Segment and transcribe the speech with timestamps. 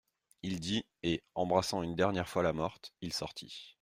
[0.41, 3.69] Il dit, et, embrassant une dernière fois la morte, il sortit.